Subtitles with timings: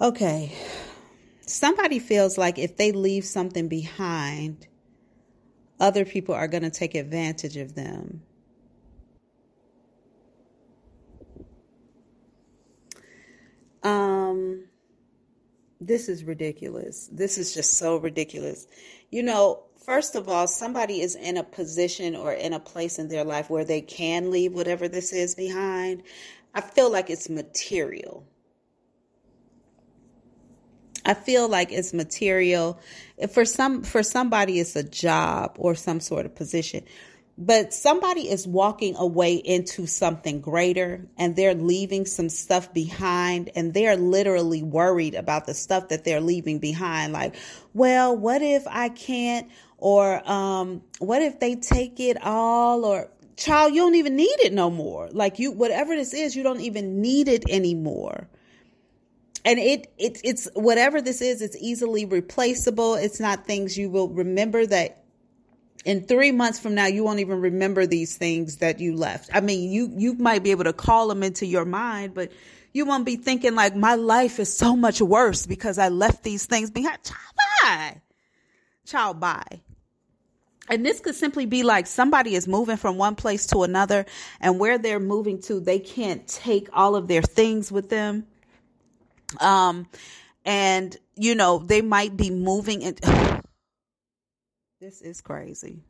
[0.00, 0.52] Okay.
[1.46, 4.66] Somebody feels like if they leave something behind,
[5.80, 8.22] other people are going to take advantage of them.
[13.82, 14.64] Um
[15.80, 17.08] this is ridiculous.
[17.12, 18.66] This is just so ridiculous.
[19.10, 23.08] You know, first of all, somebody is in a position or in a place in
[23.08, 26.02] their life where they can leave whatever this is behind.
[26.54, 28.26] I feel like it's material.
[31.06, 32.80] I feel like it's material.
[33.30, 36.84] For some for somebody it's a job or some sort of position.
[37.38, 43.72] But somebody is walking away into something greater and they're leaving some stuff behind and
[43.72, 47.12] they're literally worried about the stuff that they're leaving behind.
[47.12, 47.36] Like,
[47.74, 49.50] well, what if I can't?
[49.76, 52.86] Or um, what if they take it all?
[52.86, 55.10] Or child, you don't even need it no more.
[55.12, 58.28] Like you, whatever this is, you don't even need it anymore
[59.46, 62.96] and it, it it's whatever this is it's easily replaceable.
[62.96, 65.04] It's not things you will remember that
[65.84, 69.30] in three months from now you won't even remember these things that you left.
[69.32, 72.32] I mean you you might be able to call them into your mind but
[72.72, 76.44] you won't be thinking like my life is so much worse because i left these
[76.44, 76.98] things behind.
[77.04, 78.00] Child bye.
[78.84, 79.60] Child bye.
[80.68, 84.06] And this could simply be like somebody is moving from one place to another
[84.40, 88.26] and where they're moving to they can't take all of their things with them
[89.40, 89.86] um,
[90.44, 92.98] and you know, they might be moving and
[94.80, 95.82] this is crazy.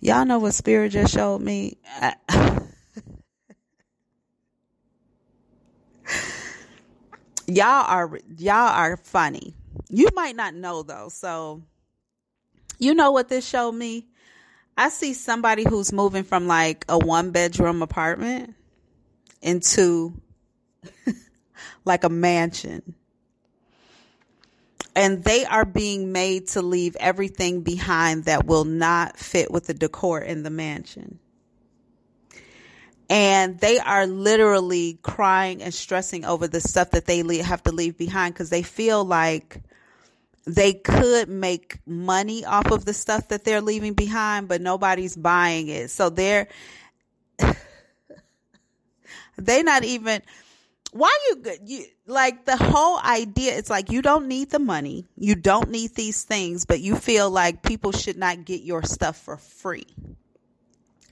[0.00, 1.76] Y'all know what spirit just showed me?
[7.46, 9.54] y'all are y'all are funny.
[9.88, 11.08] You might not know though.
[11.10, 11.62] So
[12.78, 14.06] you know what this showed me?
[14.76, 18.54] I see somebody who's moving from like a one bedroom apartment
[19.42, 20.14] into
[21.84, 22.94] like a mansion.
[24.96, 29.74] And they are being made to leave everything behind that will not fit with the
[29.74, 31.18] decor in the mansion.
[33.08, 37.98] And they are literally crying and stressing over the stuff that they have to leave
[37.98, 39.60] behind because they feel like
[40.46, 45.68] they could make money off of the stuff that they're leaving behind, but nobody's buying
[45.68, 45.90] it.
[45.90, 46.48] So they're,
[49.36, 50.22] they're not even,
[50.92, 55.34] why you you like the whole idea it's like you don't need the money you
[55.34, 59.36] don't need these things but you feel like people should not get your stuff for
[59.36, 59.86] free.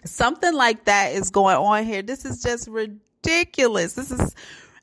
[0.05, 2.03] Something like that is going on here.
[2.03, 3.95] This is just ridiculous.
[3.95, 4.35] This is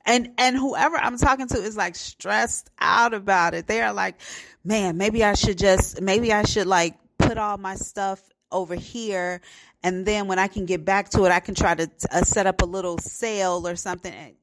[0.05, 3.67] and and whoever i'm talking to is like stressed out about it.
[3.67, 4.15] They are like
[4.63, 9.41] man maybe i should just maybe i should like put all my stuff over here
[9.83, 12.47] and then when i can get back to it i can try to uh, set
[12.47, 14.35] up a little sale or something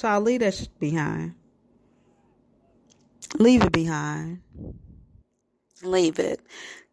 [0.00, 1.34] Child, leave that shit behind.
[3.38, 4.40] Leave it behind.
[5.82, 6.40] Leave it.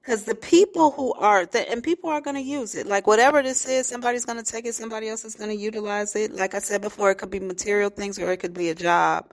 [0.02, 2.86] Because the people who are, the, and people are going to use it.
[2.86, 6.18] Like whatever this is, somebody's going to take it, somebody else is going to utilize
[6.18, 6.34] it.
[6.34, 9.32] Like I said before, it could be material things or it could be a job.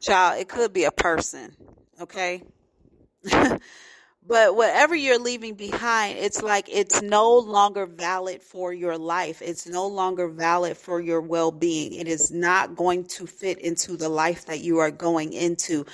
[0.00, 1.54] Child, it could be a person.
[2.00, 2.42] Okay?
[4.26, 9.40] But whatever you're leaving behind, it's like it's no longer valid for your life.
[9.40, 11.94] It's no longer valid for your well being.
[11.94, 15.86] It is not going to fit into the life that you are going into.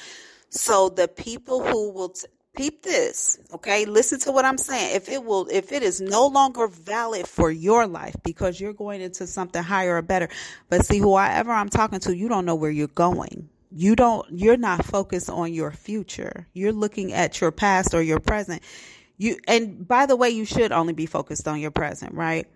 [0.50, 2.26] So the people who will t-
[2.56, 3.84] peep this, okay?
[3.84, 4.96] Listen to what I'm saying.
[4.96, 9.02] If it will, if it is no longer valid for your life because you're going
[9.02, 10.28] into something higher or better,
[10.68, 14.56] but see, whoever I'm talking to, you don't know where you're going you don't you're
[14.56, 16.48] not focused on your future.
[16.54, 18.62] You're looking at your past or your present.
[19.18, 22.46] You and by the way you should only be focused on your present right?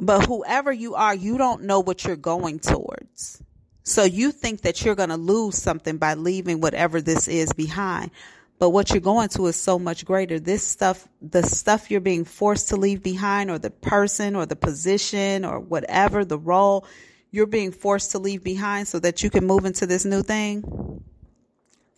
[0.00, 3.42] But whoever you are you don't know what you're going towards.
[3.82, 8.10] So you think that you're going to lose something by leaving whatever this is behind.
[8.58, 10.40] But what you're going to is so much greater.
[10.40, 14.56] This stuff the stuff you're being forced to leave behind or the person or the
[14.56, 16.86] position or whatever the role
[17.34, 21.02] you're being forced to leave behind so that you can move into this new thing?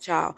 [0.01, 0.35] Child.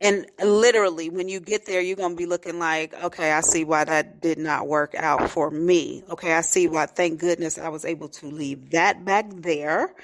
[0.00, 3.64] And literally, when you get there, you're going to be looking like, okay, I see
[3.64, 6.02] why that did not work out for me.
[6.10, 9.94] Okay, I see why, thank goodness I was able to leave that back there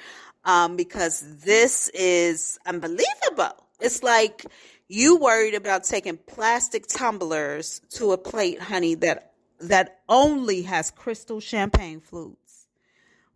[0.45, 3.57] um, because this is unbelievable.
[3.81, 4.47] It's like
[4.89, 11.41] you worried about taking plastic tumblers to a plate, honey, that that only has crystal
[11.41, 12.39] champagne flute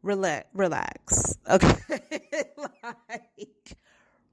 [0.03, 1.39] relax, relax.
[1.49, 1.75] Okay.
[3.09, 3.77] like,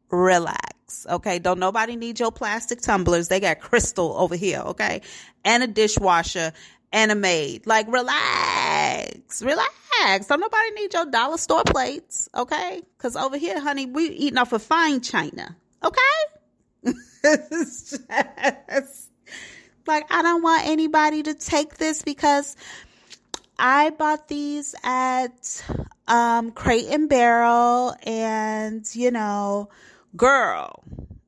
[0.09, 1.05] relax.
[1.09, 1.39] Okay.
[1.39, 3.27] Don't nobody need your plastic tumblers.
[3.27, 4.59] They got crystal over here.
[4.59, 5.01] Okay.
[5.43, 6.53] And a dishwasher
[6.91, 7.67] and a maid.
[7.67, 10.27] Like, relax, relax.
[10.27, 12.81] Don't nobody need your dollar store plates, okay?
[12.97, 16.01] Because over here, honey, we eating off of fine china, okay?
[17.23, 19.09] it's just
[19.85, 22.55] like I don't want anybody to take this because
[23.59, 25.63] I bought these at
[26.07, 29.69] um, Crate and Barrel, and you know,
[30.15, 30.83] girl,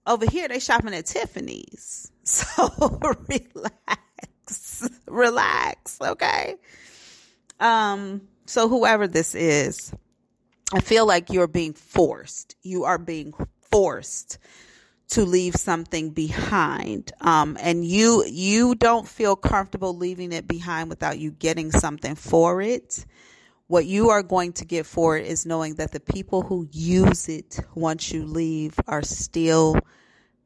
[0.08, 2.08] over here they shopping at Tiffany's.
[2.24, 6.56] So relax, relax, okay?
[7.60, 9.92] Um, so whoever this is,
[10.74, 12.56] I feel like you're being forced.
[12.62, 13.34] You are being
[13.72, 14.38] forced
[15.12, 17.12] to leave something behind.
[17.22, 22.62] Um, and you, you don't feel comfortable leaving it behind without you getting something for
[22.62, 23.06] it.
[23.68, 27.30] What you are going to get for it is knowing that the people who use
[27.30, 29.78] it once you leave are still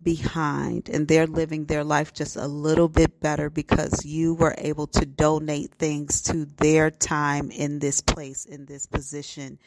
[0.02, 4.88] behind and they're living their life just a little bit better because you were able
[4.88, 9.60] to donate things to their time in this place, in this position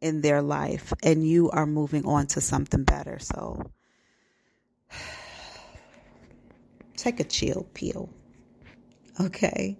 [0.00, 3.18] in their life, and you are moving on to something better.
[3.18, 3.70] So
[6.96, 8.08] take a chill pill.
[9.20, 9.76] Okay.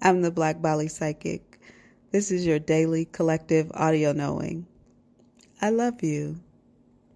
[0.00, 1.58] I'm the Black Bali Psychic.
[2.10, 4.66] This is your daily collective audio knowing.
[5.60, 6.43] I love you.